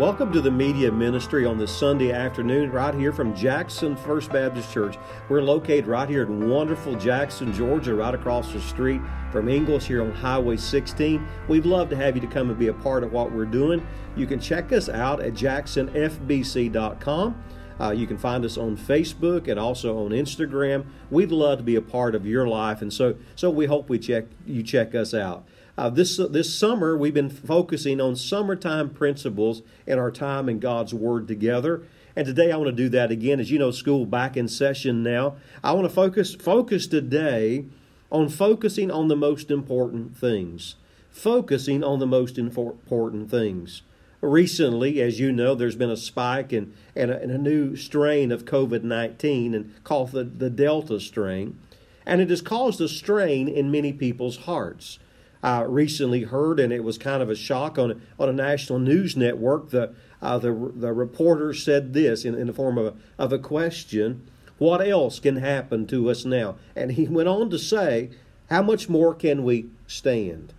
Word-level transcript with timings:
Welcome 0.00 0.32
to 0.32 0.40
the 0.40 0.50
media 0.50 0.90
ministry 0.90 1.44
on 1.44 1.58
this 1.58 1.76
Sunday 1.76 2.10
afternoon, 2.10 2.72
right 2.72 2.94
here 2.94 3.12
from 3.12 3.36
Jackson 3.36 3.96
First 3.96 4.32
Baptist 4.32 4.72
Church. 4.72 4.96
We're 5.28 5.42
located 5.42 5.86
right 5.86 6.08
here 6.08 6.22
in 6.22 6.48
wonderful 6.48 6.94
Jackson, 6.94 7.52
Georgia, 7.52 7.94
right 7.94 8.14
across 8.14 8.50
the 8.50 8.62
street 8.62 9.02
from 9.30 9.50
Ingles 9.50 9.84
here 9.84 10.00
on 10.00 10.12
Highway 10.12 10.56
16. 10.56 11.28
We'd 11.48 11.66
love 11.66 11.90
to 11.90 11.96
have 11.96 12.14
you 12.14 12.22
to 12.22 12.26
come 12.26 12.48
and 12.48 12.58
be 12.58 12.68
a 12.68 12.72
part 12.72 13.04
of 13.04 13.12
what 13.12 13.30
we're 13.30 13.44
doing. 13.44 13.86
You 14.16 14.26
can 14.26 14.40
check 14.40 14.72
us 14.72 14.88
out 14.88 15.20
at 15.20 15.34
jacksonfbc.com. 15.34 17.44
Uh, 17.78 17.90
you 17.90 18.06
can 18.06 18.16
find 18.16 18.46
us 18.46 18.56
on 18.56 18.78
Facebook 18.78 19.48
and 19.48 19.60
also 19.60 20.02
on 20.02 20.12
Instagram. 20.12 20.86
We'd 21.10 21.30
love 21.30 21.58
to 21.58 21.64
be 21.64 21.76
a 21.76 21.82
part 21.82 22.14
of 22.14 22.24
your 22.24 22.48
life, 22.48 22.80
and 22.80 22.90
so 22.90 23.16
so 23.36 23.50
we 23.50 23.66
hope 23.66 23.90
we 23.90 23.98
check 23.98 24.24
you 24.46 24.62
check 24.62 24.94
us 24.94 25.12
out. 25.12 25.44
Uh, 25.80 25.88
this 25.88 26.18
this 26.18 26.54
summer, 26.54 26.94
we've 26.94 27.14
been 27.14 27.30
focusing 27.30 28.02
on 28.02 28.14
summertime 28.14 28.90
principles 28.90 29.62
in 29.86 29.98
our 29.98 30.10
time 30.10 30.46
in 30.46 30.58
God's 30.58 30.92
Word 30.92 31.26
together. 31.26 31.84
And 32.14 32.26
today, 32.26 32.52
I 32.52 32.56
want 32.58 32.68
to 32.68 32.76
do 32.76 32.90
that 32.90 33.10
again. 33.10 33.40
As 33.40 33.50
you 33.50 33.58
know, 33.58 33.70
school 33.70 34.04
back 34.04 34.36
in 34.36 34.46
session 34.46 35.02
now. 35.02 35.36
I 35.64 35.72
want 35.72 35.86
to 35.86 35.94
focus 35.94 36.34
focus 36.34 36.86
today 36.86 37.64
on 38.12 38.28
focusing 38.28 38.90
on 38.90 39.08
the 39.08 39.16
most 39.16 39.50
important 39.50 40.18
things. 40.18 40.74
Focusing 41.10 41.82
on 41.82 41.98
the 41.98 42.06
most 42.06 42.36
important 42.36 43.30
things. 43.30 43.80
Recently, 44.20 45.00
as 45.00 45.18
you 45.18 45.32
know, 45.32 45.54
there's 45.54 45.76
been 45.76 45.88
a 45.88 45.96
spike 45.96 46.52
and 46.52 46.74
and 46.94 47.10
a, 47.10 47.38
new 47.38 47.74
strain 47.74 48.32
of 48.32 48.44
COVID 48.44 48.82
nineteen, 48.82 49.54
and 49.54 49.72
called 49.82 50.12
the, 50.12 50.24
the 50.24 50.50
Delta 50.50 51.00
strain, 51.00 51.58
and 52.04 52.20
it 52.20 52.28
has 52.28 52.42
caused 52.42 52.82
a 52.82 52.88
strain 52.88 53.48
in 53.48 53.70
many 53.70 53.94
people's 53.94 54.40
hearts. 54.40 54.98
I 55.42 55.62
recently 55.62 56.24
heard, 56.24 56.60
and 56.60 56.72
it 56.72 56.84
was 56.84 56.98
kind 56.98 57.22
of 57.22 57.30
a 57.30 57.34
shock 57.34 57.78
on 57.78 58.02
on 58.18 58.28
a 58.28 58.32
national 58.32 58.78
news 58.78 59.16
network. 59.16 59.70
The 59.70 59.94
uh, 60.20 60.38
the 60.38 60.52
the 60.74 60.92
reporter 60.92 61.54
said 61.54 61.92
this 61.92 62.24
in, 62.24 62.34
in 62.34 62.46
the 62.46 62.52
form 62.52 62.76
of 62.76 62.86
a, 62.86 62.94
of 63.18 63.32
a 63.32 63.38
question: 63.38 64.28
What 64.58 64.86
else 64.86 65.18
can 65.18 65.36
happen 65.36 65.86
to 65.86 66.10
us 66.10 66.24
now? 66.24 66.56
And 66.76 66.92
he 66.92 67.06
went 67.08 67.28
on 67.28 67.48
to 67.50 67.58
say, 67.58 68.10
How 68.50 68.62
much 68.62 68.88
more 68.88 69.14
can 69.14 69.44
we 69.44 69.70
stand? 69.86 70.52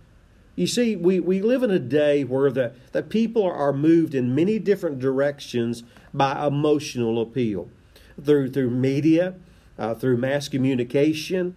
You 0.54 0.66
see, 0.66 0.96
we, 0.96 1.18
we 1.18 1.40
live 1.40 1.62
in 1.62 1.70
a 1.70 1.78
day 1.78 2.24
where 2.24 2.50
the, 2.50 2.72
the 2.92 3.02
people 3.02 3.44
are 3.44 3.72
moved 3.72 4.14
in 4.14 4.34
many 4.34 4.58
different 4.58 4.98
directions 4.98 5.82
by 6.12 6.46
emotional 6.46 7.22
appeal 7.22 7.70
through 8.22 8.50
through 8.50 8.70
media, 8.70 9.34
uh, 9.78 9.94
through 9.94 10.18
mass 10.18 10.48
communication, 10.48 11.56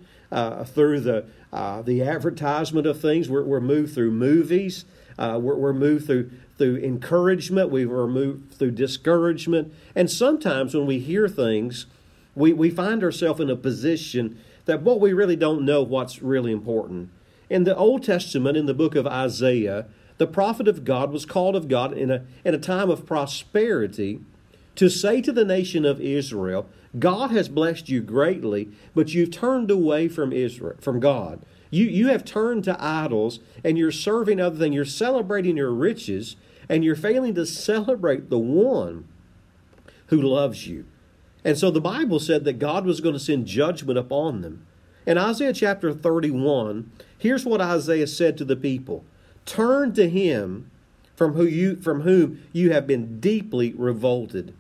through 0.64 1.00
the 1.00 1.26
uh, 1.54 1.82
the 1.82 2.02
advertisement 2.02 2.86
of 2.86 3.00
things. 3.00 3.30
We're, 3.30 3.44
we're 3.44 3.62
moved 3.62 3.94
through 3.94 4.12
movies. 4.12 4.84
Uh, 5.18 5.40
we're, 5.42 5.56
we're 5.56 5.74
moved 5.74 6.06
through 6.06 6.32
through 6.58 6.78
encouragement. 6.78 7.70
We 7.70 7.86
were 7.86 8.08
moved 8.08 8.54
through 8.54 8.72
discouragement. 8.72 9.74
And 9.96 10.10
sometimes 10.12 10.74
when 10.74 10.86
we 10.86 11.00
hear 11.00 11.28
things, 11.28 11.86
we, 12.34 12.54
we 12.54 12.70
find 12.70 13.04
ourselves 13.04 13.40
in 13.40 13.50
a 13.50 13.56
position 13.56 14.40
that 14.66 14.82
what 14.82 15.00
we 15.00 15.14
really 15.14 15.36
don't 15.36 15.64
know 15.64 15.82
what's 15.82 16.22
really 16.22 16.52
important. 16.52 17.10
In 17.50 17.64
the 17.64 17.76
Old 17.76 18.04
Testament, 18.04 18.58
in 18.58 18.66
the 18.66 18.74
book 18.74 18.96
of 18.96 19.06
Isaiah, 19.06 19.86
the 20.18 20.28
prophet 20.28 20.68
of 20.68 20.84
God 20.84 21.12
was 21.12 21.26
called 21.26 21.56
of 21.56 21.68
God 21.68 21.94
in 21.94 22.10
a, 22.10 22.26
in 22.44 22.54
a 22.54 22.60
time 22.60 22.90
of 22.90 23.06
prosperity 23.06 24.22
to 24.76 24.90
say 24.90 25.22
to 25.22 25.32
the 25.32 25.46
nation 25.46 25.86
of 25.86 26.02
Israel, 26.02 26.68
God 26.98 27.32
has 27.32 27.50
blessed 27.50 27.90
you 27.90 28.02
greatly, 28.02 28.70
but 28.94 29.14
you've 29.14 29.32
turned 29.32 29.72
away 29.72 30.08
from 30.08 30.32
Israel, 30.32 30.76
from 30.80 31.00
God. 31.00 31.42
You, 31.70 31.86
you 31.86 32.08
have 32.08 32.24
turned 32.24 32.64
to 32.66 32.78
idols 32.80 33.40
and 33.64 33.78
you're 33.78 33.92
serving 33.92 34.40
other 34.40 34.58
things. 34.58 34.76
You're 34.76 34.86
celebrating 34.86 35.58
your 35.58 35.72
riches 35.72 36.36
and 36.70 36.84
you're 36.84 36.96
failing 36.96 37.36
to 37.36 37.46
celebrate 37.46 38.30
the 38.30 38.40
one 38.40 39.08
who 40.08 40.22
loves 40.22 40.68
you. 40.68 40.86
And 41.44 41.58
so 41.58 41.70
the 41.70 41.82
Bible 41.82 42.20
said 42.20 42.44
that 42.46 42.60
God 42.60 42.86
was 42.86 43.02
going 43.02 43.14
to 43.14 43.20
send 43.20 43.46
judgment 43.46 44.00
upon 44.00 44.42
them. 44.42 44.66
In 45.06 45.18
Isaiah 45.18 45.54
chapter 45.54 45.94
31, 45.94 46.92
here's 47.18 47.46
what 47.46 47.62
Isaiah 47.62 48.08
said 48.08 48.38
to 48.38 48.46
the 48.46 48.56
people 48.56 49.06
Turn 49.46 49.94
to 49.94 50.10
him 50.10 50.72
from, 51.16 51.34
who 51.34 51.46
you, 51.46 51.76
from 51.76 52.02
whom 52.02 52.42
you 52.52 52.72
have 52.72 52.88
been 52.88 53.20
deeply 53.20 53.74
revolted. 53.74 54.56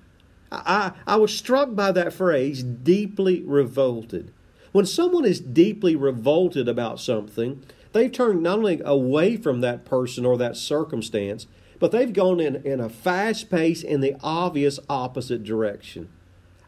I, 0.51 0.91
I 1.07 1.15
was 1.17 1.35
struck 1.35 1.75
by 1.75 1.91
that 1.91 2.13
phrase, 2.13 2.63
deeply 2.63 3.41
revolted. 3.41 4.31
When 4.71 4.85
someone 4.85 5.25
is 5.25 5.39
deeply 5.39 5.95
revolted 5.95 6.67
about 6.67 6.99
something, 6.99 7.63
they've 7.93 8.11
turned 8.11 8.43
not 8.43 8.59
only 8.59 8.81
away 8.83 9.37
from 9.37 9.61
that 9.61 9.85
person 9.85 10.25
or 10.25 10.37
that 10.37 10.57
circumstance, 10.57 11.47
but 11.79 11.91
they've 11.91 12.13
gone 12.13 12.39
in, 12.39 12.57
in 12.65 12.79
a 12.79 12.89
fast 12.89 13.49
pace 13.49 13.83
in 13.83 14.01
the 14.01 14.15
obvious 14.21 14.79
opposite 14.89 15.43
direction. 15.43 16.09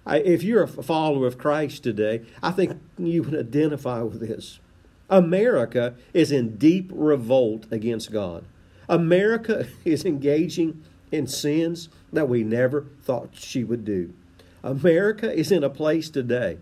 I, 0.06 0.20
if 0.20 0.42
you're 0.42 0.64
a 0.64 0.68
follower 0.68 1.28
of 1.28 1.38
Christ 1.38 1.84
today, 1.84 2.22
I 2.42 2.52
think 2.52 2.80
you 2.98 3.24
would 3.24 3.36
identify 3.36 4.02
with 4.02 4.22
this. 4.22 4.60
America 5.10 5.96
is 6.14 6.32
in 6.32 6.58
deep 6.58 6.92
revolt 6.94 7.66
against 7.72 8.12
God. 8.12 8.46
America 8.90 9.68
is 9.86 10.06
engaging 10.06 10.84
in 11.12 11.28
sins 11.28 11.90
that 12.12 12.30
we 12.30 12.44
never 12.44 12.86
thought 13.04 13.30
she 13.34 13.64
would 13.64 13.86
do. 13.86 14.14
America 14.64 15.32
is 15.34 15.52
in 15.52 15.64
a 15.64 15.70
place 15.70 16.10
today 16.10 16.58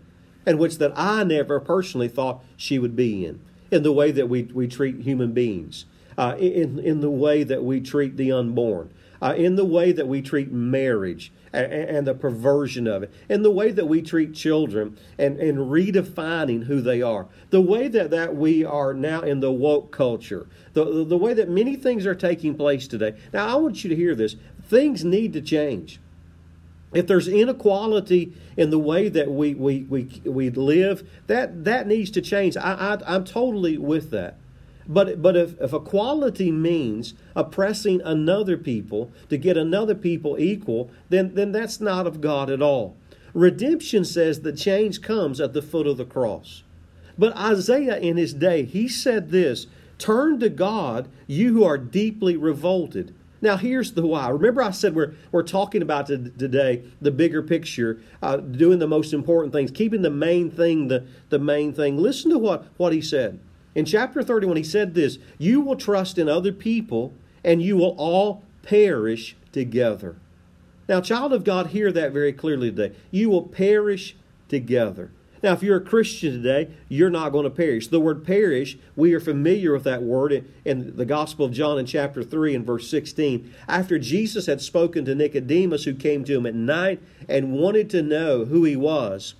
in 0.46 0.58
which 0.58 0.78
that 0.78 0.92
I 0.94 1.24
never 1.24 1.58
personally 1.58 2.08
thought 2.08 2.44
she 2.56 2.78
would 2.78 2.94
be 2.94 3.26
in, 3.26 3.40
in 3.70 3.82
the 3.82 3.92
way 3.92 4.12
that 4.12 4.28
we, 4.28 4.44
we 4.44 4.68
treat 4.68 5.00
human 5.00 5.32
beings, 5.32 5.86
uh, 6.16 6.36
in, 6.38 6.78
in 6.78 7.00
the 7.00 7.10
way 7.10 7.42
that 7.42 7.64
we 7.64 7.80
treat 7.80 8.16
the 8.16 8.30
unborn, 8.30 8.90
uh, 9.22 9.34
in 9.36 9.56
the 9.56 9.64
way 9.64 9.92
that 9.92 10.06
we 10.06 10.22
treat 10.22 10.50
marriage 10.52 11.32
and, 11.52 11.72
and, 11.72 12.06
the 12.06 12.14
perversion 12.14 12.86
of 12.86 13.02
it, 13.02 13.12
in 13.28 13.42
the 13.42 13.50
way 13.50 13.70
that 13.70 13.86
we 13.86 14.02
treat 14.02 14.34
children 14.34 14.98
and, 15.18 15.38
and 15.38 15.58
redefining 15.58 16.64
who 16.64 16.80
they 16.80 17.00
are, 17.00 17.26
the 17.50 17.60
way 17.60 17.88
that, 17.88 18.10
that 18.10 18.36
we 18.36 18.64
are 18.64 18.92
now 18.92 19.22
in 19.22 19.40
the 19.40 19.52
woke 19.52 19.90
culture, 19.90 20.46
the, 20.74 21.04
the 21.04 21.16
way 21.16 21.32
that 21.32 21.48
many 21.48 21.76
things 21.76 22.04
are 22.04 22.14
taking 22.14 22.54
place 22.54 22.86
today. 22.86 23.14
Now, 23.32 23.46
I 23.46 23.54
want 23.54 23.84
you 23.84 23.90
to 23.90 23.96
hear 23.96 24.14
this. 24.14 24.36
Things 24.68 25.04
need 25.04 25.32
to 25.32 25.40
change. 25.40 26.00
If 26.92 27.06
there's 27.06 27.28
inequality 27.28 28.32
in 28.56 28.70
the 28.70 28.78
way 28.78 29.08
that 29.08 29.30
we, 29.30 29.54
we, 29.54 29.82
we, 29.82 30.04
we 30.24 30.50
live, 30.50 31.08
that, 31.26 31.64
that 31.64 31.86
needs 31.86 32.10
to 32.12 32.22
change. 32.22 32.56
I, 32.56 32.72
I, 32.72 33.14
I'm 33.14 33.24
totally 33.24 33.76
with 33.76 34.10
that. 34.10 34.38
But, 34.88 35.20
but 35.20 35.36
if, 35.36 35.60
if 35.60 35.72
equality 35.72 36.52
means 36.52 37.14
oppressing 37.34 38.00
another 38.02 38.56
people 38.56 39.10
to 39.28 39.36
get 39.36 39.56
another 39.56 39.94
people 39.94 40.38
equal, 40.38 40.90
then, 41.08 41.34
then 41.34 41.52
that's 41.52 41.80
not 41.80 42.06
of 42.06 42.20
God 42.20 42.50
at 42.50 42.62
all. 42.62 42.96
Redemption 43.34 44.04
says 44.04 44.40
the 44.40 44.52
change 44.52 45.02
comes 45.02 45.40
at 45.40 45.52
the 45.52 45.62
foot 45.62 45.86
of 45.86 45.96
the 45.96 46.04
cross. 46.04 46.62
But 47.18 47.36
Isaiah 47.36 47.98
in 47.98 48.16
his 48.16 48.32
day, 48.32 48.64
he 48.64 48.88
said 48.88 49.30
this 49.30 49.66
Turn 49.98 50.38
to 50.40 50.48
God, 50.48 51.08
you 51.26 51.52
who 51.52 51.64
are 51.64 51.78
deeply 51.78 52.36
revolted. 52.36 53.14
Now, 53.42 53.56
here's 53.56 53.92
the 53.92 54.06
why. 54.06 54.28
Remember, 54.30 54.62
I 54.62 54.70
said 54.70 54.94
we're, 54.94 55.14
we're 55.30 55.42
talking 55.42 55.82
about 55.82 56.06
today 56.06 56.84
the 57.00 57.10
bigger 57.10 57.42
picture, 57.42 58.00
uh, 58.22 58.38
doing 58.38 58.78
the 58.78 58.86
most 58.86 59.12
important 59.12 59.52
things, 59.52 59.70
keeping 59.70 60.02
the 60.02 60.10
main 60.10 60.50
thing 60.50 60.88
the, 60.88 61.06
the 61.28 61.38
main 61.38 61.72
thing. 61.72 61.98
Listen 61.98 62.30
to 62.30 62.38
what, 62.38 62.66
what 62.78 62.92
he 62.92 63.02
said. 63.02 63.38
In 63.76 63.84
chapter 63.84 64.22
31, 64.22 64.56
he 64.56 64.64
said 64.64 64.94
this 64.94 65.18
You 65.38 65.60
will 65.60 65.76
trust 65.76 66.16
in 66.16 66.30
other 66.30 66.50
people, 66.50 67.12
and 67.44 67.62
you 67.62 67.76
will 67.76 67.94
all 67.98 68.42
perish 68.62 69.36
together. 69.52 70.16
Now, 70.88 71.02
child 71.02 71.34
of 71.34 71.44
God, 71.44 71.68
hear 71.68 71.92
that 71.92 72.12
very 72.12 72.32
clearly 72.32 72.70
today. 72.70 72.96
You 73.10 73.28
will 73.28 73.42
perish 73.42 74.16
together. 74.48 75.10
Now, 75.42 75.52
if 75.52 75.62
you're 75.62 75.76
a 75.76 75.82
Christian 75.82 76.42
today, 76.42 76.70
you're 76.88 77.10
not 77.10 77.32
going 77.32 77.44
to 77.44 77.50
perish. 77.50 77.88
The 77.88 78.00
word 78.00 78.24
perish, 78.24 78.78
we 78.96 79.12
are 79.12 79.20
familiar 79.20 79.74
with 79.74 79.84
that 79.84 80.02
word 80.02 80.46
in 80.64 80.96
the 80.96 81.04
Gospel 81.04 81.44
of 81.44 81.52
John 81.52 81.78
in 81.78 81.84
chapter 81.84 82.22
3 82.22 82.54
and 82.54 82.64
verse 82.64 82.88
16. 82.88 83.52
After 83.68 83.98
Jesus 83.98 84.46
had 84.46 84.62
spoken 84.62 85.04
to 85.04 85.14
Nicodemus, 85.14 85.84
who 85.84 85.94
came 85.94 86.24
to 86.24 86.34
him 86.34 86.46
at 86.46 86.54
night 86.54 87.02
and 87.28 87.52
wanted 87.52 87.90
to 87.90 88.02
know 88.02 88.46
who 88.46 88.64
he 88.64 88.74
was, 88.74 89.34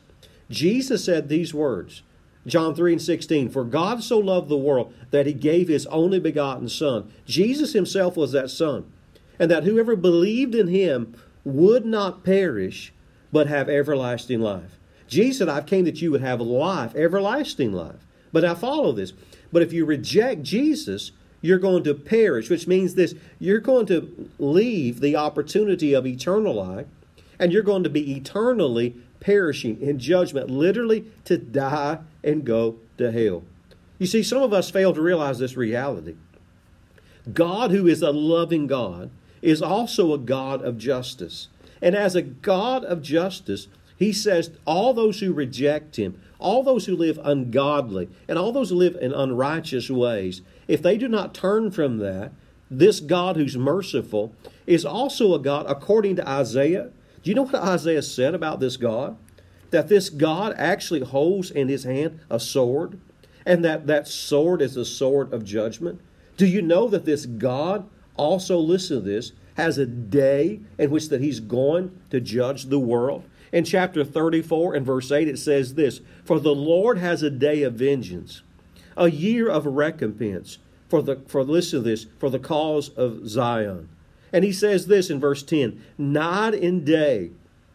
Jesus 0.51 1.05
said 1.05 1.29
these 1.31 1.55
words 1.55 2.03
John 2.47 2.75
3 2.75 2.93
and 2.93 3.03
16 3.03 3.51
For 3.51 3.65
God 3.65 4.03
so 4.03 4.19
loved 4.19 4.49
the 4.49 4.57
world 4.57 4.95
that 5.11 5.27
he 5.27 5.33
gave 5.33 5.69
his 5.69 5.87
only 5.87 6.21
begotten 6.21 6.69
Son. 6.69 7.11
Jesus 7.27 7.73
himself 7.73 8.17
was 8.17 8.33
that 8.33 8.51
Son. 8.51 8.91
And 9.39 9.51
that 9.51 9.65
whoever 9.65 9.97
believed 9.97 10.55
in 10.55 10.69
him 10.69 11.15
would 11.45 11.85
not 11.85 12.25
perish, 12.25 12.93
but 13.33 13.49
have 13.49 13.69
everlasting 13.69 14.41
life. 14.41 14.79
Jesus 15.09 15.39
said, 15.39 15.49
I've 15.49 15.67
came 15.67 15.85
that 15.85 16.01
you 16.01 16.11
would 16.11 16.23
have 16.23 16.41
life, 16.41 16.95
everlasting 16.95 17.73
life. 17.73 18.07
But 18.33 18.43
now 18.43 18.55
follow 18.55 18.93
this. 18.93 19.13
But 19.53 19.63
if 19.63 19.73
you 19.73 19.85
reject 19.85 20.43
Jesus, 20.43 21.13
you're 21.41 21.59
going 21.59 21.85
to 21.85 21.95
perish, 21.95 22.51
which 22.51 22.67
means 22.67 22.95
this 22.95 23.15
you're 23.39 23.61
going 23.61 23.87
to 23.87 24.31
leave 24.39 25.01
the 25.01 25.17
opportunity 25.17 25.95
of 25.95 26.07
eternal 26.07 26.55
life, 26.55 26.87
and 27.39 27.53
you're 27.53 27.63
going 27.63 27.85
to 27.85 27.91
be 27.91 28.17
eternally 28.17 28.97
perishing 29.21 29.81
in 29.81 29.99
judgment, 29.99 30.51
literally 30.51 31.05
to 31.25 31.39
die 31.39 31.99
and 32.23 32.45
go 32.45 32.77
to 32.99 33.11
hell. 33.11 33.43
You 33.99 34.07
see, 34.07 34.23
some 34.23 34.43
of 34.43 34.53
us 34.53 34.71
fail 34.71 34.93
to 34.93 35.01
realize 35.01 35.39
this 35.39 35.57
reality. 35.57 36.17
God, 37.33 37.71
who 37.71 37.87
is 37.87 38.03
a 38.03 38.11
loving 38.11 38.67
God, 38.67 39.11
is 39.43 39.63
also 39.63 40.13
a 40.13 40.19
God 40.19 40.63
of 40.63 40.79
justice. 40.79 41.49
And 41.83 41.95
as 41.95 42.15
a 42.15 42.23
God 42.23 42.85
of 42.85 43.03
justice, 43.03 43.69
he 43.97 44.13
says 44.13 44.51
all 44.67 44.93
those 44.93 45.21
who 45.21 45.33
reject 45.33 45.97
him, 45.97 46.21
all 46.39 46.63
those 46.63 46.87
who 46.87 46.95
live 46.95 47.19
ungodly, 47.23 48.09
and 48.29 48.39
all 48.39 48.53
those 48.53 48.71
who 48.71 48.77
live 48.77 48.97
in 48.97 49.13
unrighteous 49.13 49.91
ways, 49.91 50.43
if 50.69 50.83
they 50.83 50.99
do 50.99 51.09
not 51.09 51.35
turn 51.35 51.71
from 51.71 51.99
that, 51.99 52.33
this 52.71 53.01
God 53.01 53.37
who's 53.37 53.57
merciful 53.57 54.35
is 54.67 54.85
also 54.85 55.35
a 55.35 55.39
God, 55.39 55.67
according 55.69 56.17
to 56.17 56.29
Isaiah. 56.29 56.91
Do 57.27 57.33
you 57.33 57.35
know 57.35 57.43
what 57.43 57.57
Isaiah 57.57 58.03
said 58.03 58.37
about 58.37 58.61
this 58.61 58.77
God? 58.77 59.17
That 59.71 59.89
this 59.89 60.11
God 60.11 60.55
actually 60.57 61.01
holds 61.01 61.51
in 61.51 61.67
his 61.67 61.83
hand 61.83 62.21
a 62.31 62.39
sword, 62.39 63.01
and 63.45 63.65
that 63.65 63.89
that 63.89 64.07
sword 64.07 64.63
is 64.63 64.77
the 64.77 64.85
sword 64.85 65.33
of 65.33 65.45
judgment. 65.45 66.01
Do 66.37 66.47
you 66.47 66.63
know 66.63 66.87
that 66.87 67.05
this 67.05 67.27
God 67.27 67.91
also, 68.17 68.59
listen 68.59 68.99
to 68.99 69.03
this, 69.03 69.33
has 69.57 69.77
a 69.77 69.87
day 69.87 70.61
in 70.79 70.91
which 70.91 71.09
that 71.09 71.21
he's 71.21 71.41
going 71.41 72.01
to 72.11 72.21
judge 72.21 72.67
the 72.67 72.79
world? 72.79 73.25
In 73.51 73.65
chapter 73.65 74.05
34 74.05 74.77
and 74.77 74.87
verse 74.87 75.11
8, 75.11 75.27
it 75.27 75.41
says 75.41 75.75
this 75.75 76.01
For 76.25 76.39
the 76.39 76.55
Lord 76.55 76.99
has 76.99 77.25
a 77.25 77.31
day 77.31 77.65
of 77.65 77.75
vengeance, 77.75 78.43
a 78.97 79.11
year 79.11 79.49
of 79.49 79.67
recompense 79.67 80.59
for 80.89 81.03
the 81.03 81.17
for 81.27 81.43
listen 81.43 81.83
to 81.83 81.89
this, 81.89 82.07
for 82.21 82.31
the 82.31 82.39
cause 82.39 82.89
of 82.91 83.29
Zion. 83.29 83.89
And 84.33 84.45
he 84.45 84.53
says 84.53 84.87
this 84.87 85.11
in 85.11 85.21
verse 85.21 85.43
10 85.43 85.81
Night 85.99 86.55
and 86.55 86.85
day, 86.85 87.31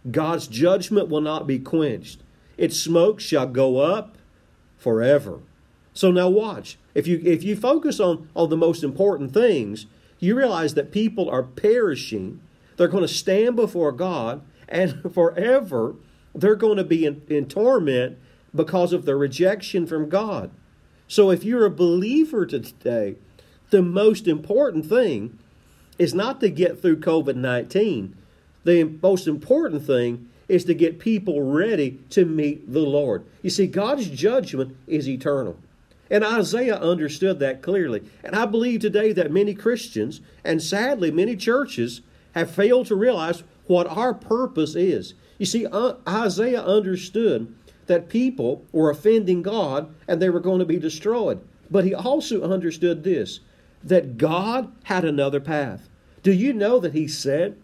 God's 0.09 0.48
judgment 0.48 1.09
will 1.09 1.21
not 1.21 1.48
be 1.48 1.59
quenched. 1.59 2.21
Its 2.57 2.80
smoke 2.80 3.19
shall 3.19 3.48
go 3.48 3.77
up 3.77 4.18
forever. 4.77 5.39
So 5.94 6.12
now 6.12 6.30
watch. 6.30 6.77
If 6.94 7.07
you 7.07 7.21
if 7.24 7.44
you 7.44 7.56
focus 7.56 8.00
on, 8.00 8.30
on 8.36 8.50
the 8.50 8.57
most 8.57 8.83
important 8.83 9.33
things, 9.33 9.86
you 10.19 10.36
realize 10.36 10.74
that 10.75 10.92
people 10.92 11.30
are 11.30 11.44
perishing. 11.44 12.42
They're 12.77 12.88
going 12.88 13.07
to 13.07 13.13
stand 13.13 13.56
before 13.56 13.92
God, 13.92 14.42
and 14.68 15.01
forever 15.13 15.95
they're 16.33 16.56
going 16.56 16.77
to 16.77 16.83
be 16.83 17.06
in, 17.06 17.21
in 17.27 17.45
torment 17.45 18.18
because 18.56 18.94
of 18.94 19.06
their 19.06 19.18
rejection 19.18 19.86
from 19.86 20.09
God. 20.09 20.51
So 21.07 21.30
if 21.30 21.44
you're 21.44 21.65
a 21.65 21.71
believer 21.71 22.45
today, 22.45 23.15
the 23.69 23.81
most 23.81 24.27
important 24.27 24.86
thing 24.86 25.38
is 26.01 26.15
not 26.15 26.39
to 26.39 26.50
get 26.50 26.81
through 26.81 26.98
COVID 26.98 27.36
19. 27.36 28.15
The 28.63 28.83
most 29.03 29.27
important 29.27 29.86
thing 29.86 30.30
is 30.48 30.65
to 30.65 30.74
get 30.74 30.98
people 30.98 31.44
ready 31.44 32.00
to 32.09 32.25
meet 32.25 32.74
the 32.74 32.80
Lord. 32.80 33.24
You 33.44 33.51
see, 33.51 33.68
God's 33.68 34.09
judgment 34.09 34.75
is 34.88 35.07
eternal. 35.07 35.57
And 36.09 36.25
Isaiah 36.25 36.77
understood 36.77 37.38
that 37.39 37.62
clearly. 37.62 38.01
And 38.24 38.36
I 38.36 38.48
believe 38.48 38.81
today 38.81 39.13
that 39.13 39.31
many 39.31 39.53
Christians, 39.53 40.21
and 40.44 40.62
sadly 40.62 41.12
many 41.12 41.36
churches, 41.36 42.01
have 42.33 42.50
failed 42.50 42.88
to 42.88 42.95
realize 42.95 43.44
what 43.68 43.86
our 43.86 44.15
purpose 44.15 44.75
is. 44.75 45.13
You 45.38 45.45
see, 45.45 45.68
uh, 45.68 45.94
Isaiah 46.09 46.63
understood 46.63 47.53
that 47.86 48.09
people 48.09 48.65
were 48.71 48.89
offending 48.89 49.44
God 49.44 49.94
and 50.07 50.19
they 50.19 50.31
were 50.31 50.39
going 50.39 50.59
to 50.59 50.65
be 50.65 50.80
destroyed. 50.80 51.42
But 51.69 51.86
he 51.86 51.94
also 51.94 52.42
understood 52.42 53.03
this 53.03 53.39
that 53.83 54.18
God 54.18 54.71
had 54.83 55.06
another 55.06 55.39
path. 55.39 55.88
Do 56.24 56.32
you 56.32 56.54
know 56.54 56.80
that 56.80 56.94
he 56.94 57.08
said 57.08 57.58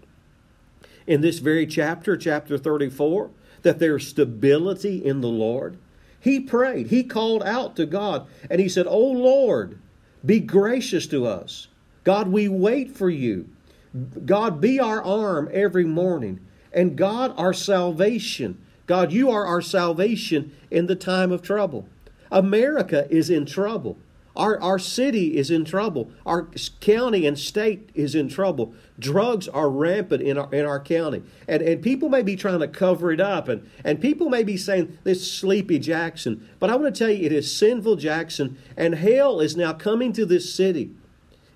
in 1.06 1.21
this 1.21 1.39
very 1.39 1.68
chapter, 1.68 2.18
chapter 2.18 2.57
34, 2.57 3.30
that 3.62 3.80
there's 3.80 4.07
stability 4.07 5.04
in 5.04 5.21
the 5.21 5.27
Lord? 5.27 5.77
He 6.19 6.39
prayed, 6.39 6.88
he 6.88 7.04
called 7.04 7.44
out 7.44 7.75
to 7.75 7.86
God, 7.86 8.27
and 8.50 8.59
he 8.59 8.68
said, 8.68 8.88
Oh 8.88 9.12
Lord, 9.12 9.80
be 10.25 10.39
gracious 10.39 11.07
to 11.07 11.25
us. 11.25 11.68
God, 12.04 12.30
we 12.30 12.48
wait 12.48 12.92
for 12.92 13.09
you. 13.09 13.50
God, 14.25 14.59
be 14.59 14.80
our 14.80 15.04
arm 15.04 15.50
every 15.51 15.86
morning. 15.86 16.39
And 16.74 16.95
God, 16.95 17.33
our 17.38 17.54
salvation. 17.54 18.62
God, 18.86 19.12
you 19.12 19.30
are 19.30 19.45
our 19.45 19.62
salvation 19.62 20.56
in 20.71 20.88
the 20.88 20.95
time 20.95 21.31
of 21.31 21.42
trouble. 21.42 21.88
America 22.31 23.07
is 23.09 23.30
in 23.30 23.45
trouble. 23.45 23.98
Our, 24.37 24.61
our 24.61 24.77
city 24.77 25.35
is 25.35 25.49
in 25.49 25.65
trouble. 25.65 26.11
Our 26.23 26.47
county 26.79 27.25
and 27.25 27.37
state 27.37 27.89
is 27.95 28.13
in 28.13 28.29
trouble. 28.29 28.75
Drugs 28.99 29.47
are 29.47 29.67
rampant 29.67 30.21
in 30.21 30.37
our, 30.37 30.53
in 30.53 30.63
our 30.63 30.79
county. 30.79 31.23
And, 31.47 31.63
and 31.63 31.81
people 31.81 32.07
may 32.07 32.21
be 32.21 32.35
trying 32.35 32.59
to 32.59 32.67
cover 32.67 33.11
it 33.11 33.19
up. 33.19 33.47
And, 33.47 33.67
and 33.83 33.99
people 33.99 34.29
may 34.29 34.43
be 34.43 34.55
saying 34.55 34.99
this 35.03 35.29
sleepy 35.29 35.79
Jackson. 35.79 36.47
But 36.59 36.69
I 36.69 36.75
want 36.75 36.93
to 36.93 36.99
tell 36.99 37.11
you, 37.11 37.25
it 37.25 37.31
is 37.31 37.53
sinful 37.53 37.95
Jackson. 37.95 38.59
And 38.77 38.93
hell 38.93 39.39
is 39.39 39.57
now 39.57 39.73
coming 39.73 40.13
to 40.13 40.25
this 40.25 40.53
city 40.53 40.91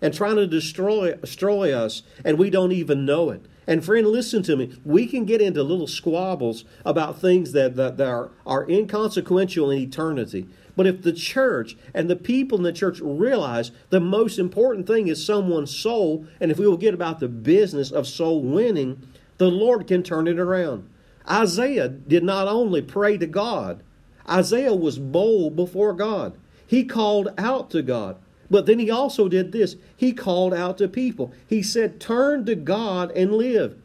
and 0.02 0.12
trying 0.12 0.38
to 0.38 0.48
destroy, 0.48 1.14
destroy 1.14 1.72
us. 1.72 2.02
And 2.26 2.40
we 2.40 2.50
don't 2.50 2.72
even 2.72 3.06
know 3.06 3.30
it. 3.30 3.46
And 3.68 3.86
friend, 3.86 4.08
listen 4.08 4.42
to 4.44 4.56
me. 4.56 4.76
We 4.84 5.06
can 5.06 5.26
get 5.26 5.40
into 5.40 5.62
little 5.62 5.86
squabbles 5.86 6.66
about 6.84 7.22
things 7.22 7.52
that, 7.52 7.76
that, 7.76 7.98
that 7.98 8.08
are, 8.08 8.32
are 8.44 8.68
inconsequential 8.68 9.70
in 9.70 9.78
eternity. 9.78 10.48
But 10.82 10.88
if 10.88 11.04
the 11.04 11.14
church 11.14 11.78
and 11.94 12.10
the 12.10 12.16
people 12.16 12.58
in 12.58 12.64
the 12.64 12.74
church 12.74 13.00
realize 13.02 13.70
the 13.92 14.00
most 14.00 14.40
important 14.40 14.88
thing 14.88 15.10
is 15.10 15.24
someone's 15.24 15.78
soul, 15.78 16.26
and 16.40 16.50
if 16.50 16.58
we 16.58 16.66
will 16.66 16.76
get 16.76 16.96
about 16.96 17.20
the 17.20 17.28
business 17.28 17.92
of 17.92 18.08
soul 18.08 18.42
winning, 18.42 19.00
the 19.38 19.52
Lord 19.52 19.86
can 19.86 20.02
turn 20.02 20.28
it 20.28 20.40
around. 20.40 20.90
Isaiah 21.30 21.88
did 21.88 22.24
not 22.24 22.48
only 22.48 22.82
pray 22.82 23.20
to 23.20 23.28
God, 23.28 23.84
Isaiah 24.28 24.74
was 24.74 24.98
bold 24.98 25.56
before 25.56 25.94
God. 25.94 26.36
He 26.66 26.84
called 26.84 27.32
out 27.38 27.70
to 27.70 27.84
God. 27.84 28.18
But 28.50 28.66
then 28.66 28.80
he 28.80 28.90
also 28.90 29.28
did 29.28 29.52
this. 29.52 29.76
He 29.96 30.14
called 30.14 30.52
out 30.52 30.80
to 30.80 30.88
people. 30.88 31.32
He 31.46 31.62
said, 31.62 32.00
Turn 32.00 32.44
to 32.48 32.56
God 32.56 33.12
and 33.12 33.36
live. 33.36 33.80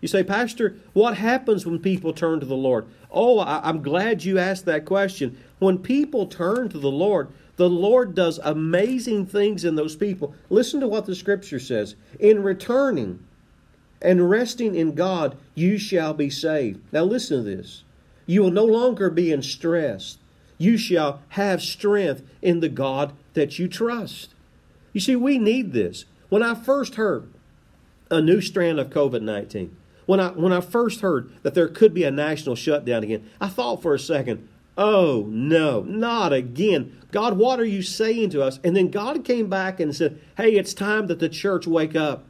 You 0.00 0.08
say, 0.08 0.22
Pastor, 0.22 0.76
what 0.92 1.16
happens 1.16 1.66
when 1.66 1.80
people 1.80 2.12
turn 2.12 2.38
to 2.40 2.46
the 2.46 2.54
Lord? 2.54 2.86
Oh, 3.10 3.40
I, 3.40 3.68
am 3.68 3.82
glad 3.82 4.24
you 4.24 4.38
asked 4.38 4.64
that 4.66 4.84
question. 4.84 5.36
When 5.58 5.78
people 5.78 6.26
turn 6.26 6.68
to 6.68 6.78
the 6.78 6.90
Lord, 6.90 7.28
the 7.56 7.68
Lord 7.68 8.14
does 8.14 8.38
amazing 8.44 9.26
things 9.26 9.64
in 9.64 9.74
those 9.74 9.96
people. 9.96 10.34
Listen 10.50 10.78
to 10.80 10.88
what 10.88 11.06
the 11.06 11.16
scripture 11.16 11.58
says. 11.58 11.96
In 12.20 12.44
returning 12.44 13.24
and 14.00 14.30
resting 14.30 14.76
in 14.76 14.94
God, 14.94 15.36
you 15.56 15.78
shall 15.78 16.14
be 16.14 16.30
saved. 16.30 16.80
Now, 16.92 17.02
listen 17.02 17.38
to 17.38 17.56
this. 17.56 17.82
You 18.26 18.42
will 18.42 18.52
no 18.52 18.64
longer 18.64 19.10
be 19.10 19.32
in 19.32 19.42
stress. 19.42 20.18
You 20.58 20.76
shall 20.76 21.22
have 21.30 21.60
strength 21.60 22.22
in 22.40 22.60
the 22.60 22.68
God 22.68 23.12
that 23.34 23.58
you 23.58 23.66
trust. 23.66 24.34
You 24.92 25.00
see, 25.00 25.16
we 25.16 25.38
need 25.38 25.72
this. 25.72 26.04
When 26.28 26.42
I 26.42 26.54
first 26.54 26.94
heard 26.94 27.28
a 28.10 28.20
new 28.20 28.40
strand 28.40 28.78
of 28.78 28.90
COVID 28.90 29.22
19, 29.22 29.74
when 30.08 30.20
I, 30.20 30.28
when 30.28 30.54
I 30.54 30.62
first 30.62 31.02
heard 31.02 31.30
that 31.42 31.52
there 31.52 31.68
could 31.68 31.92
be 31.92 32.04
a 32.04 32.10
national 32.10 32.56
shutdown 32.56 33.04
again, 33.04 33.28
I 33.42 33.48
thought 33.48 33.82
for 33.82 33.94
a 33.94 33.98
second, 33.98 34.48
oh 34.78 35.26
no, 35.28 35.82
not 35.82 36.32
again. 36.32 36.98
God, 37.12 37.36
what 37.36 37.60
are 37.60 37.66
you 37.66 37.82
saying 37.82 38.30
to 38.30 38.42
us? 38.42 38.58
And 38.64 38.74
then 38.74 38.88
God 38.88 39.22
came 39.22 39.50
back 39.50 39.80
and 39.80 39.94
said, 39.94 40.18
hey, 40.38 40.52
it's 40.52 40.72
time 40.72 41.08
that 41.08 41.18
the 41.18 41.28
church 41.28 41.66
wake 41.66 41.94
up. 41.94 42.24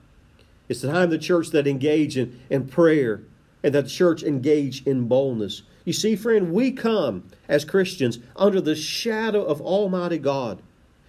It's 0.68 0.80
the 0.80 0.90
time 0.90 1.10
the 1.10 1.18
church 1.18 1.50
that 1.50 1.68
engage 1.68 2.16
in, 2.16 2.40
in 2.50 2.66
prayer 2.66 3.22
and 3.62 3.72
that 3.72 3.84
the 3.84 3.90
church 3.90 4.24
engage 4.24 4.84
in 4.84 5.06
boldness. 5.06 5.62
You 5.84 5.92
see, 5.92 6.16
friend, 6.16 6.52
we 6.52 6.72
come 6.72 7.28
as 7.46 7.64
Christians 7.64 8.18
under 8.34 8.60
the 8.60 8.74
shadow 8.74 9.44
of 9.44 9.60
Almighty 9.60 10.18
God. 10.18 10.62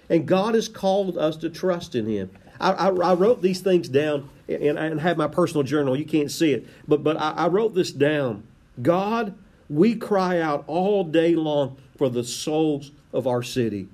And 0.08 0.28
God 0.28 0.54
has 0.54 0.68
called 0.68 1.18
us 1.18 1.36
to 1.38 1.50
trust 1.50 1.96
in 1.96 2.06
Him. 2.06 2.30
I, 2.62 2.74
I, 2.74 2.88
I 2.90 3.14
wrote 3.16 3.42
these 3.42 3.62
things 3.62 3.90
down 3.90 4.30
and, 4.50 4.77
and 4.77 5.01
have 5.01 5.18
my 5.18 5.27
personal 5.27 5.63
journal. 5.63 5.96
You 5.96 6.06
can't 6.06 6.32
see 6.32 6.53
it, 6.53 6.68
but, 6.88 7.03
but 7.03 7.18
I, 7.18 7.32
I 7.32 7.48
wrote 7.48 7.75
this 7.75 7.91
down. 7.91 8.44
God, 8.82 9.36
we 9.70 9.96
cry 9.96 10.39
out 10.39 10.63
all 10.68 11.03
day 11.03 11.36
long 11.36 11.77
for 11.98 12.10
the 12.10 12.24
souls 12.24 12.91
of 13.13 13.27
our 13.27 13.44
city. 13.44 13.88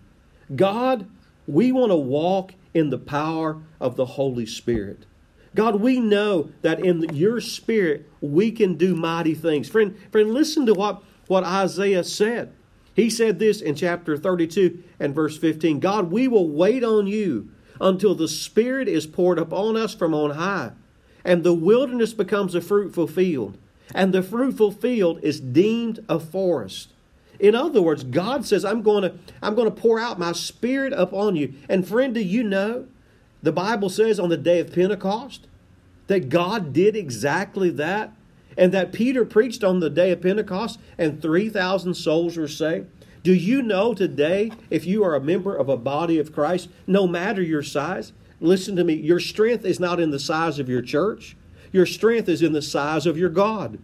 God, 0.55 1.07
we 1.47 1.71
want 1.71 1.91
to 1.91 1.95
walk 1.95 2.53
in 2.73 2.89
the 2.89 2.97
power 2.97 3.61
of 3.79 3.95
the 3.95 4.05
Holy 4.05 4.45
Spirit. 4.45 5.05
God, 5.55 5.77
we 5.79 5.99
know 5.99 6.51
that 6.61 6.79
in 6.79 7.01
your 7.15 7.39
spirit 7.39 8.09
we 8.19 8.51
can 8.51 8.75
do 8.75 8.95
mighty 8.95 9.33
things. 9.33 9.69
Friend, 9.69 9.97
friend, 10.11 10.31
listen 10.31 10.65
to 10.65 10.73
what, 10.73 11.01
what 11.27 11.43
Isaiah 11.43 12.03
said. 12.03 12.53
He 12.93 13.09
said 13.09 13.39
this 13.39 13.61
in 13.61 13.75
chapter 13.75 14.17
32 14.17 14.83
and 14.99 15.15
verse 15.15 15.37
15 15.37 15.79
God, 15.79 16.11
we 16.11 16.27
will 16.27 16.49
wait 16.49 16.83
on 16.83 17.07
you 17.07 17.49
until 17.79 18.15
the 18.15 18.27
Spirit 18.27 18.87
is 18.87 19.07
poured 19.07 19.39
upon 19.39 19.77
us 19.77 19.93
from 19.93 20.13
on 20.13 20.31
high, 20.31 20.71
and 21.23 21.43
the 21.43 21.53
wilderness 21.53 22.13
becomes 22.13 22.55
a 22.55 22.61
fruitful 22.61 23.07
field, 23.07 23.57
and 23.93 24.13
the 24.13 24.23
fruitful 24.23 24.71
field 24.71 25.19
is 25.23 25.39
deemed 25.39 26.03
a 26.07 26.19
forest. 26.19 26.89
In 27.39 27.53
other 27.53 27.81
words, 27.81 28.03
God 28.03 28.45
says, 28.45 28.63
I'm 28.63 28.81
going 28.81 29.03
to, 29.03 29.13
I'm 29.41 29.55
going 29.55 29.69
to 29.69 29.81
pour 29.81 29.99
out 29.99 30.17
my 30.17 30.31
Spirit 30.31 30.93
upon 30.93 31.35
you. 31.35 31.53
And 31.67 31.87
friend, 31.87 32.13
do 32.13 32.21
you 32.21 32.43
know 32.43 32.87
the 33.43 33.51
Bible 33.51 33.89
says 33.89 34.19
on 34.19 34.29
the 34.29 34.37
day 34.37 34.59
of 34.59 34.73
Pentecost 34.73 35.47
that 36.07 36.29
God 36.29 36.71
did 36.71 36.95
exactly 36.95 37.69
that? 37.71 38.13
and 38.57 38.71
that 38.71 38.91
Peter 38.91 39.25
preached 39.25 39.63
on 39.63 39.79
the 39.79 39.89
day 39.89 40.11
of 40.11 40.21
Pentecost 40.21 40.79
and 40.97 41.21
3,000 41.21 41.93
souls 41.93 42.37
were 42.37 42.47
saved? 42.47 42.87
Do 43.25 43.33
you 43.33 43.63
know 43.63 43.95
today, 43.95 44.51
if 44.69 44.85
you 44.85 45.03
are 45.03 45.15
a 45.15 45.19
member 45.19 45.55
of 45.55 45.67
a 45.67 45.77
body 45.77 46.19
of 46.19 46.31
Christ, 46.31 46.69
no 46.85 47.07
matter 47.07 47.41
your 47.41 47.63
size, 47.63 48.13
listen 48.39 48.75
to 48.75 48.83
me, 48.83 48.93
your 48.93 49.19
strength 49.19 49.65
is 49.65 49.79
not 49.79 49.99
in 49.99 50.11
the 50.11 50.19
size 50.19 50.59
of 50.59 50.69
your 50.69 50.83
church. 50.83 51.35
Your 51.71 51.87
strength 51.87 52.29
is 52.29 52.43
in 52.43 52.53
the 52.53 52.61
size 52.61 53.07
of 53.07 53.17
your 53.17 53.31
God. 53.31 53.79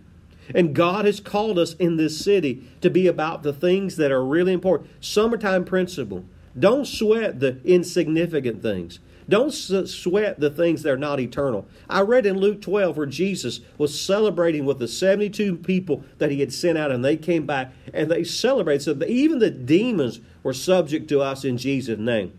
And 0.54 0.76
God 0.76 1.06
has 1.06 1.20
called 1.20 1.58
us 1.58 1.74
in 1.74 1.98
this 1.98 2.24
city 2.24 2.70
to 2.82 2.92
be 2.92 3.08
about 3.08 3.42
the 3.42 3.52
things 3.52 3.98
that 3.98 4.12
are 4.12 4.24
really 4.24 4.54
important. 4.54 4.92
Summertime 5.04 5.66
principle. 5.66 6.24
Don't 6.58 6.86
sweat 6.86 7.40
the 7.40 7.60
insignificant 7.64 8.62
things. 8.62 9.00
Don't 9.32 9.54
sweat 9.54 10.42
the 10.42 10.50
things 10.50 10.84
that 10.84 10.92
are 10.92 10.98
not 10.98 11.22
eternal. 11.22 11.66
I 11.90 12.02
read 12.02 12.26
in 12.26 12.38
Luke 12.38 12.62
12 12.62 12.98
where 12.98 13.06
Jesus 13.06 13.62
was 13.78 13.98
celebrating 13.98 14.66
with 14.66 14.78
the 14.78 14.90
72 14.90 15.56
people 15.56 16.04
that 16.18 16.32
he 16.32 16.42
had 16.42 16.52
sent 16.52 16.78
out, 16.78 16.92
and 16.92 17.04
they 17.04 17.16
came 17.16 17.46
back 17.46 17.72
and 17.94 18.12
they 18.12 18.26
celebrated. 18.26 18.82
So 18.82 19.06
even 19.06 19.40
the 19.40 19.50
demons 19.50 20.20
were 20.44 20.52
subject 20.52 21.08
to 21.08 21.22
us 21.22 21.46
in 21.46 21.58
Jesus' 21.58 21.98
name. 21.98 22.38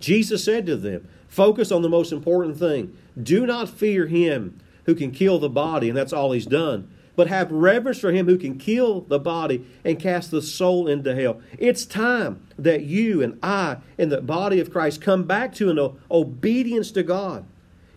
Jesus 0.00 0.42
said 0.42 0.64
to 0.64 0.76
them, 0.76 1.06
Focus 1.28 1.70
on 1.70 1.82
the 1.82 1.90
most 1.90 2.10
important 2.10 2.56
thing. 2.56 2.96
Do 3.22 3.44
not 3.44 3.68
fear 3.68 4.06
him 4.06 4.60
who 4.86 4.94
can 4.94 5.10
kill 5.10 5.38
the 5.38 5.50
body, 5.50 5.90
and 5.90 5.96
that's 5.96 6.14
all 6.14 6.32
he's 6.32 6.46
done 6.46 6.88
but 7.14 7.26
have 7.26 7.52
reverence 7.52 7.98
for 7.98 8.12
him 8.12 8.26
who 8.26 8.38
can 8.38 8.58
kill 8.58 9.02
the 9.02 9.18
body 9.18 9.66
and 9.84 9.98
cast 9.98 10.30
the 10.30 10.42
soul 10.42 10.88
into 10.88 11.14
hell. 11.14 11.40
It's 11.58 11.84
time 11.84 12.46
that 12.58 12.84
you 12.84 13.22
and 13.22 13.38
I, 13.42 13.78
in 13.98 14.08
the 14.08 14.20
body 14.20 14.60
of 14.60 14.72
Christ, 14.72 15.02
come 15.02 15.24
back 15.24 15.54
to 15.56 15.70
an 15.70 15.96
obedience 16.10 16.90
to 16.92 17.02
God. 17.02 17.44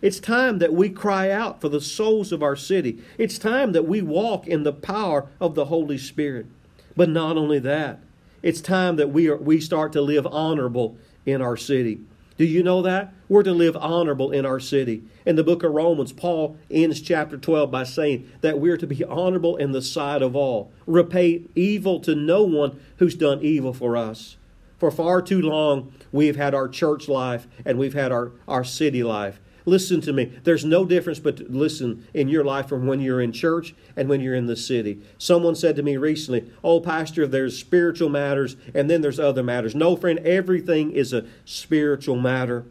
It's 0.02 0.20
time 0.20 0.58
that 0.58 0.74
we 0.74 0.90
cry 0.90 1.30
out 1.30 1.60
for 1.60 1.68
the 1.68 1.80
souls 1.80 2.30
of 2.30 2.42
our 2.42 2.56
city. 2.56 3.02
It's 3.16 3.38
time 3.38 3.72
that 3.72 3.88
we 3.88 4.02
walk 4.02 4.46
in 4.46 4.62
the 4.62 4.72
power 4.72 5.28
of 5.40 5.54
the 5.54 5.66
Holy 5.66 5.98
Spirit. 5.98 6.46
But 6.94 7.08
not 7.08 7.36
only 7.36 7.58
that, 7.60 8.00
it's 8.42 8.60
time 8.60 8.96
that 8.96 9.08
we, 9.08 9.28
are, 9.28 9.36
we 9.36 9.60
start 9.60 9.92
to 9.94 10.02
live 10.02 10.26
honorable 10.26 10.98
in 11.24 11.40
our 11.40 11.56
city. 11.56 12.00
Do 12.36 12.44
you 12.44 12.62
know 12.62 12.82
that? 12.82 13.14
We're 13.28 13.42
to 13.44 13.52
live 13.52 13.76
honorable 13.76 14.30
in 14.30 14.44
our 14.44 14.60
city. 14.60 15.02
In 15.24 15.36
the 15.36 15.44
book 15.44 15.62
of 15.62 15.72
Romans, 15.72 16.12
Paul 16.12 16.56
ends 16.70 17.00
chapter 17.00 17.38
12 17.38 17.70
by 17.70 17.84
saying 17.84 18.30
that 18.42 18.60
we're 18.60 18.76
to 18.76 18.86
be 18.86 19.02
honorable 19.04 19.56
in 19.56 19.72
the 19.72 19.80
sight 19.80 20.22
of 20.22 20.36
all. 20.36 20.70
Repay 20.86 21.44
evil 21.54 21.98
to 22.00 22.14
no 22.14 22.42
one 22.42 22.78
who's 22.98 23.14
done 23.14 23.40
evil 23.40 23.72
for 23.72 23.96
us. 23.96 24.36
For 24.78 24.90
far 24.90 25.22
too 25.22 25.40
long, 25.40 25.94
we've 26.12 26.36
had 26.36 26.54
our 26.54 26.68
church 26.68 27.08
life 27.08 27.46
and 27.64 27.78
we've 27.78 27.94
had 27.94 28.12
our, 28.12 28.32
our 28.46 28.64
city 28.64 29.02
life. 29.02 29.40
Listen 29.66 30.00
to 30.02 30.12
me. 30.12 30.32
There's 30.44 30.64
no 30.64 30.84
difference 30.84 31.18
but 31.18 31.50
listen 31.50 32.06
in 32.14 32.28
your 32.28 32.44
life 32.44 32.68
from 32.68 32.86
when 32.86 33.00
you're 33.00 33.20
in 33.20 33.32
church 33.32 33.74
and 33.96 34.08
when 34.08 34.20
you're 34.20 34.34
in 34.34 34.46
the 34.46 34.56
city. 34.56 35.00
Someone 35.18 35.56
said 35.56 35.76
to 35.76 35.82
me 35.82 35.96
recently, 35.96 36.50
Oh, 36.64 36.80
Pastor, 36.80 37.26
there's 37.26 37.58
spiritual 37.58 38.08
matters 38.08 38.56
and 38.74 38.88
then 38.88 39.02
there's 39.02 39.20
other 39.20 39.42
matters. 39.42 39.74
No, 39.74 39.96
friend, 39.96 40.20
everything 40.20 40.92
is 40.92 41.12
a 41.12 41.26
spiritual 41.44 42.16
matter. 42.16 42.64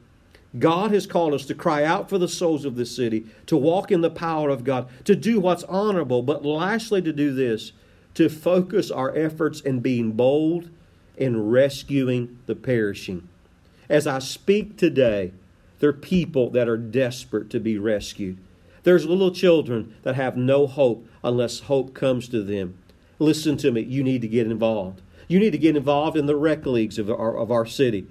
God 0.58 0.92
has 0.92 1.06
called 1.06 1.34
us 1.34 1.46
to 1.48 1.54
cry 1.54 1.84
out 1.84 2.10
for 2.10 2.18
the 2.18 2.30
souls 2.30 2.64
of 2.64 2.78
the 2.78 2.86
city, 2.86 3.26
to 3.46 3.58
walk 3.58 3.92
in 3.92 4.00
the 4.00 4.10
power 4.10 4.50
of 4.50 4.64
God, 4.64 4.88
to 5.04 5.14
do 5.14 5.42
what's 5.42 5.66
honorable, 5.66 6.22
but 6.22 6.46
lastly, 6.46 7.02
to 7.02 7.12
do 7.12 7.34
this, 7.34 7.74
to 8.14 8.30
focus 8.30 8.90
our 8.90 9.14
efforts 9.18 9.60
in 9.60 9.82
being 9.82 10.14
bold 10.14 10.70
in 11.18 11.50
rescuing 11.50 12.40
the 12.46 12.56
perishing. 12.56 13.28
As 13.90 14.08
I 14.08 14.20
speak 14.20 14.78
today, 14.78 15.32
there 15.80 15.90
are 15.90 15.94
people 15.94 16.50
that 16.52 16.68
are 16.68 16.78
desperate 16.78 17.50
to 17.52 17.60
be 17.60 17.78
rescued. 17.78 18.38
There's 18.84 19.06
little 19.06 19.32
children 19.32 19.96
that 20.04 20.16
have 20.16 20.38
no 20.38 20.68
hope 20.68 21.08
unless 21.24 21.62
hope 21.62 21.94
comes 21.94 22.28
to 22.30 22.44
them. 22.44 22.78
Listen 23.18 23.58
to 23.58 23.72
me, 23.72 23.82
you 23.82 24.04
need 24.04 24.22
to 24.22 24.28
get 24.28 24.48
involved. 24.48 25.02
You 25.28 25.40
need 25.40 25.52
to 25.52 25.58
get 25.58 25.76
involved 25.76 26.18
in 26.18 26.28
the 26.28 26.36
rec 26.36 26.66
leagues 26.66 27.00
of 27.00 27.10
our, 27.10 27.38
of 27.38 27.52
our 27.52 27.66
city. 27.66 28.06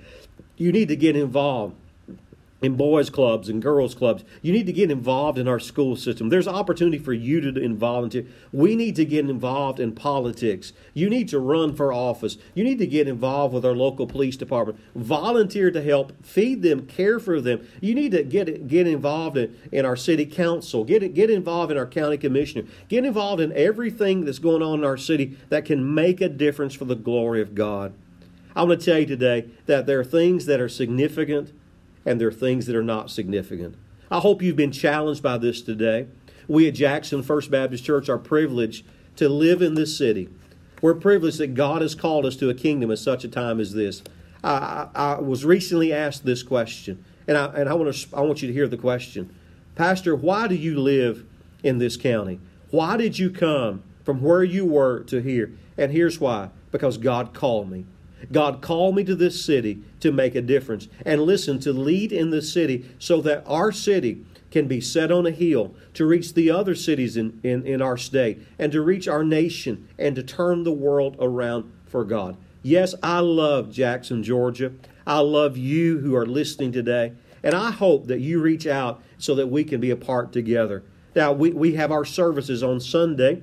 You 0.57 0.73
need 0.73 0.89
to 0.89 0.97
get 0.97 1.17
involved 1.17 1.77
in 2.65 2.77
boys 2.77 3.11
clubs 3.11 3.49
and 3.49 3.63
girls 3.63 3.95
clubs. 3.95 4.25
You 4.43 4.53
need 4.53 4.67
to 4.67 4.73
get 4.73 4.91
involved 4.91 5.39
in 5.39 5.47
our 5.47 5.61
school 5.61 5.97
system. 5.97 6.31
There's 6.31 6.49
opportunity 6.49 6.99
for 6.99 7.13
you 7.13 7.41
to 7.41 7.61
involve. 7.61 8.15
We 8.53 8.75
need 8.75 8.97
to 8.97 9.05
get 9.05 9.29
involved 9.29 9.79
in 9.79 9.93
politics. 9.93 10.73
You 10.95 11.09
need 11.09 11.29
to 11.29 11.39
run 11.39 11.75
for 11.75 11.93
office. 11.93 12.39
You 12.55 12.65
need 12.65 12.79
to 12.79 12.87
get 12.87 13.07
involved 13.07 13.55
with 13.55 13.65
our 13.65 13.75
local 13.75 14.07
police 14.07 14.37
department. 14.37 14.81
Volunteer 14.95 15.71
to 15.71 15.83
help 15.83 16.25
feed 16.25 16.63
them, 16.63 16.87
care 16.87 17.21
for 17.21 17.41
them. 17.41 17.67
You 17.81 17.95
need 17.95 18.13
to 18.13 18.25
get 18.25 18.67
get 18.67 18.87
involved 18.87 19.37
in, 19.37 19.57
in 19.71 19.85
our 19.85 19.97
city 19.97 20.27
council. 20.27 20.85
Get 20.85 21.15
get 21.15 21.31
involved 21.31 21.71
in 21.71 21.79
our 21.79 21.87
county 21.87 22.17
commissioner. 22.17 22.67
Get 22.89 23.05
involved 23.05 23.41
in 23.41 23.53
everything 23.53 24.25
that's 24.25 24.39
going 24.39 24.63
on 24.63 24.81
in 24.81 24.85
our 24.85 24.97
city 24.97 25.37
that 25.51 25.65
can 25.65 25.95
make 25.95 26.21
a 26.21 26.29
difference 26.29 26.75
for 26.75 26.85
the 26.87 26.97
glory 26.97 27.41
of 27.41 27.55
God. 27.55 27.95
I 28.57 28.63
want 28.63 28.81
to 28.81 28.87
tell 28.87 29.01
you 29.01 29.07
today 29.07 29.49
that 29.67 29.87
there 29.87 29.99
are 29.99 30.05
things 30.05 30.47
that 30.47 30.61
are 30.61 30.69
significant 30.69 31.53
and 32.05 32.21
there 32.21 32.29
are 32.29 32.33
things 32.33 32.67
that 32.67 32.77
are 32.77 32.83
not 32.83 33.11
significant. 33.11 33.77
I 34.11 34.21
hope 34.21 34.43
you've 34.43 34.57
been 34.57 34.73
challenged 34.73 35.23
by 35.23 35.39
this 35.39 35.63
today. 35.63 36.07
We 36.47 36.69
at 36.69 36.75
Jackson 36.75 37.23
First 37.23 37.51
Baptist 37.51 37.85
Church 37.85 38.09
are 38.09 38.19
privileged 38.19 38.85
to 39.17 39.29
live 39.29 39.63
in 39.63 39.75
this 39.75 39.97
city. 39.97 40.29
We're 40.83 40.95
privileged 40.95 41.39
that 41.39 41.55
God 41.55 41.81
has 41.83 41.95
called 41.95 42.27
us 42.27 42.37
to 42.37 42.51
a 42.51 42.55
kingdom 42.55 42.91
at 42.91 42.99
such 42.99 43.25
a 43.25 43.29
time 43.29 43.61
as 43.61 43.73
this. 43.73 44.03
I, 44.43 44.89
I, 44.95 45.15
I 45.15 45.21
was 45.21 45.45
recently 45.45 45.93
asked 45.93 46.25
this 46.25 46.43
question, 46.43 47.03
and 47.27 47.39
I, 47.39 47.47
and 47.47 47.69
I, 47.69 47.75
want 47.75 47.95
to, 47.95 48.17
I 48.17 48.21
want 48.21 48.43
you 48.43 48.49
to 48.49 48.55
hear 48.55 48.69
the 48.69 48.77
question. 48.77 49.35
Pastor, 49.75 50.15
why 50.15 50.47
do 50.47 50.55
you 50.55 50.79
live 50.79 51.25
in 51.63 51.79
this 51.79 51.97
county? 51.97 52.39
Why 52.71 52.97
did 52.97 53.19
you 53.19 53.31
come 53.31 53.83
from 54.05 54.21
where 54.21 54.45
you 54.45 54.67
were 54.67 55.01
to 55.05 55.23
here? 55.23 55.53
And 55.79 55.91
here's 55.91 56.21
why 56.21 56.51
because 56.71 56.99
God 56.99 57.33
called 57.33 57.71
me. 57.71 57.87
God 58.33 58.63
called 58.63 58.97
me 58.97 59.05
to 59.05 59.15
this 59.15 59.45
city 59.45 59.83
to 60.01 60.13
make 60.13 60.35
a 60.35 60.43
difference. 60.43 60.89
And 61.05 61.23
listen, 61.23 61.59
to 61.61 61.73
lead 61.73 62.13
in 62.13 62.31
the 62.31 62.43
city 62.43 62.89
so 62.99 63.21
that 63.23 63.45
our 63.47 63.73
city 63.73 64.25
can 64.51 64.69
be 64.69 64.81
set 64.81 65.11
on 65.11 65.27
a 65.27 65.31
hill 65.31 65.75
to 65.95 66.07
reach 66.07 66.35
the 66.35 66.51
other 66.51 66.75
cities 66.75 67.17
in, 67.17 67.41
in, 67.43 67.67
in 67.67 67.83
our 67.83 67.97
state 67.97 68.41
and 68.59 68.71
to 68.73 68.81
reach 68.81 69.09
our 69.09 69.25
nation 69.25 69.89
and 69.99 70.15
to 70.15 70.23
turn 70.23 70.63
the 70.63 70.73
world 70.73 71.17
around 71.19 71.73
for 71.87 72.05
God. 72.05 72.37
Yes, 72.63 72.95
I 73.03 73.19
love 73.19 73.71
Jackson, 73.71 74.23
Georgia. 74.23 74.73
I 75.07 75.19
love 75.19 75.57
you 75.57 75.99
who 75.99 76.15
are 76.15 76.25
listening 76.25 76.73
today. 76.73 77.13
And 77.43 77.55
I 77.55 77.73
hope 77.73 78.07
that 78.07 78.21
you 78.21 78.41
reach 78.41 78.67
out 78.67 79.03
so 79.19 79.35
that 79.35 79.49
we 79.49 79.65
can 79.65 79.81
be 79.81 79.91
a 79.91 79.97
part 79.97 80.33
together. 80.33 80.83
Now, 81.15 81.33
we, 81.33 81.51
we 81.51 81.75
have 81.75 81.93
our 81.93 82.05
services 82.05 82.63
on 82.63 82.81
Sunday 82.81 83.43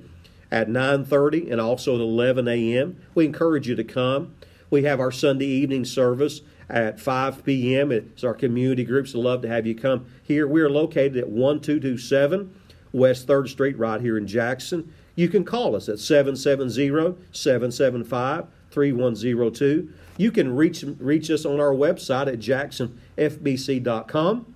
at 0.50 0.68
9.30 0.68 1.50
and 1.50 1.60
also 1.60 1.94
at 1.94 2.00
11 2.00 2.48
a.m. 2.48 3.00
We 3.14 3.24
encourage 3.24 3.68
you 3.68 3.76
to 3.76 3.84
come. 3.84 4.34
We 4.72 4.82
have 4.84 5.00
our 5.00 5.12
Sunday 5.12 5.44
evening 5.44 5.84
service 5.84 6.40
at 6.70 6.98
5 6.98 7.44
p.m. 7.44 7.92
It's 7.92 8.24
our 8.24 8.32
community 8.32 8.84
groups. 8.84 9.14
love 9.14 9.42
to 9.42 9.48
have 9.48 9.66
you 9.66 9.74
come 9.74 10.06
here. 10.22 10.48
We 10.48 10.62
are 10.62 10.70
located 10.70 11.18
at 11.18 11.28
1227 11.28 12.54
West 12.90 13.26
3rd 13.26 13.48
Street, 13.50 13.76
right 13.76 14.00
here 14.00 14.16
in 14.16 14.26
Jackson. 14.26 14.90
You 15.14 15.28
can 15.28 15.44
call 15.44 15.76
us 15.76 15.90
at 15.90 15.98
770 15.98 17.18
775 17.32 18.46
3102. 18.70 19.92
You 20.16 20.32
can 20.32 20.56
reach, 20.56 20.82
reach 20.98 21.30
us 21.30 21.44
on 21.44 21.60
our 21.60 21.74
website 21.74 22.28
at 22.28 22.38
jacksonfbc.com. 22.38 24.54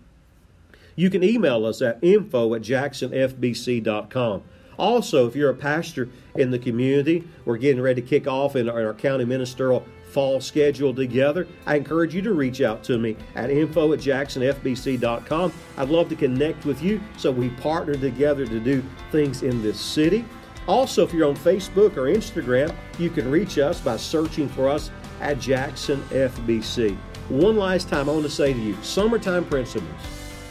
You 0.95 1.11
can 1.11 1.23
email 1.23 1.67
us 1.67 1.83
at 1.83 1.99
info 2.01 2.55
at 2.55 2.63
jacksonfbc.com. 2.63 4.43
Also, 4.79 5.27
if 5.27 5.37
you're 5.37 5.51
a 5.51 5.55
pastor 5.55 6.09
in 6.35 6.51
the 6.51 6.59
community, 6.59 7.29
we're 7.45 7.59
getting 7.59 7.83
ready 7.83 8.01
to 8.01 8.09
kick 8.09 8.27
off 8.27 8.57
in 8.57 8.71
our, 8.71 8.81
in 8.81 8.87
our 8.87 8.95
county 8.95 9.27
ministerial 9.27 9.85
fall 10.17 10.41
schedule 10.41 10.95
together, 10.95 11.47
I 11.67 11.77
encourage 11.77 12.15
you 12.15 12.23
to 12.23 12.33
reach 12.33 12.63
out 12.63 12.83
to 12.85 12.97
me 12.97 13.19
at 13.35 13.51
info 13.51 13.93
at 13.93 13.99
jacksonfbc.com. 13.99 15.53
I'd 15.77 15.89
love 15.91 16.09
to 16.09 16.17
connect 16.17 16.65
with 16.65 16.83
you 16.83 17.03
so 17.19 17.31
we 17.31 17.51
partner 17.51 17.97
together 17.97 18.47
to 18.47 18.59
do 18.59 18.83
things 19.13 19.43
in 19.43 19.61
this 19.61 19.79
city. 19.79 20.25
Also, 20.67 21.05
if 21.05 21.13
you're 21.13 21.29
on 21.29 21.37
Facebook 21.37 21.99
or 21.99 22.05
Instagram, 22.05 22.75
you 22.99 23.11
can 23.11 23.31
reach 23.31 23.59
us 23.59 23.79
by 23.79 23.99
searching 23.99 24.49
for 24.49 24.71
us 24.71 24.91
at 25.21 25.39
Jackson 25.39 26.01
FBC. 26.05 26.97
One 27.29 27.59
last 27.59 27.91
time, 27.91 28.09
I 28.09 28.13
want 28.13 28.25
to 28.25 28.31
say 28.31 28.55
to 28.55 28.59
you 28.59 28.75
summertime 28.83 29.45
principles. 29.45 30.01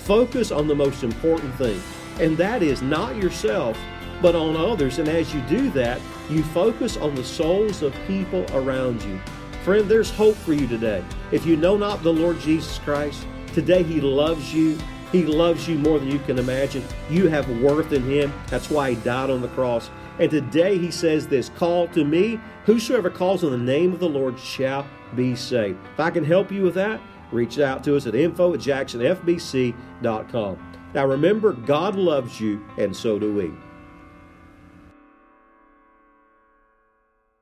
Focus 0.03 0.51
on 0.51 0.67
the 0.67 0.75
most 0.75 1.03
important 1.03 1.55
thing, 1.55 1.81
and 2.19 2.37
that 2.37 2.61
is 2.61 2.83
not 2.83 3.15
yourself, 3.15 3.79
but 4.21 4.35
on 4.35 4.55
others. 4.55 4.99
And 4.99 5.09
as 5.09 5.33
you 5.33 5.41
do 5.49 5.71
that, 5.71 5.99
you 6.29 6.43
focus 6.43 6.97
on 6.97 7.15
the 7.15 7.23
souls 7.23 7.81
of 7.81 7.95
people 8.05 8.45
around 8.53 9.01
you. 9.01 9.19
Friend, 9.65 9.89
there's 9.89 10.11
hope 10.11 10.35
for 10.35 10.53
you 10.53 10.67
today. 10.67 11.03
If 11.31 11.43
you 11.43 11.57
know 11.57 11.75
not 11.75 12.03
the 12.03 12.13
Lord 12.13 12.39
Jesus 12.39 12.77
Christ, 12.77 13.25
today 13.51 13.81
He 13.81 13.99
loves 13.99 14.53
you. 14.53 14.77
He 15.11 15.25
loves 15.25 15.67
you 15.67 15.79
more 15.79 15.97
than 15.97 16.11
you 16.11 16.19
can 16.19 16.37
imagine. 16.37 16.83
You 17.09 17.29
have 17.29 17.49
worth 17.61 17.91
in 17.91 18.03
Him. 18.03 18.31
That's 18.45 18.69
why 18.69 18.91
He 18.91 18.95
died 18.97 19.31
on 19.31 19.41
the 19.41 19.47
cross. 19.47 19.89
And 20.19 20.29
today 20.29 20.77
He 20.77 20.91
says 20.91 21.27
this 21.27 21.49
Call 21.49 21.87
to 21.87 22.05
me, 22.05 22.39
whosoever 22.65 23.09
calls 23.09 23.43
on 23.43 23.49
the 23.49 23.57
name 23.57 23.91
of 23.91 23.99
the 23.99 24.07
Lord 24.07 24.39
shall 24.39 24.85
be 25.15 25.35
saved. 25.35 25.79
If 25.93 25.99
I 25.99 26.11
can 26.11 26.23
help 26.23 26.51
you 26.51 26.61
with 26.61 26.75
that, 26.75 27.01
reach 27.31 27.57
out 27.57 27.83
to 27.85 27.97
us 27.97 28.05
at 28.05 28.13
info 28.13 28.53
at 28.53 28.59
jacksonfbc.com. 28.59 30.73
Now 30.93 31.07
remember, 31.07 31.53
God 31.53 31.95
loves 31.95 32.39
you, 32.39 32.63
and 32.77 32.95
so 32.95 33.17
do 33.17 33.33
we. 33.33 33.51